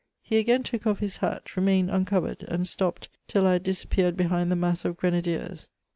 He 0.23 0.39
again 0.39 0.63
took 0.63 0.87
off 0.87 1.03
Us 1.03 1.19
hat^ 1.19 1.55
remained 1.55 1.91
uncorered, 1.91 2.41
and 2.47 2.67
stopped 2.67 3.07
till 3.27 3.45
I 3.45 3.51
had 3.53 3.63
disappeared 3.63 4.17
behmd 4.17 4.49
the 4.49 4.55
mass 4.55 4.83
of 4.83 4.97
grenadiers. 4.97 5.69